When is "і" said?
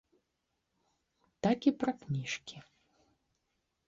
1.71-1.73